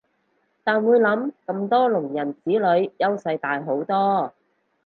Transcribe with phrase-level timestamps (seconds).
[0.63, 4.33] 但會諗咁多聾人子女優勢大好多